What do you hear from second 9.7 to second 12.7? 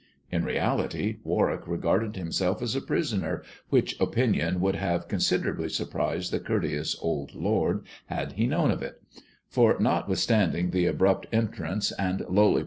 notwithstanding the abrupt entrance and lowly.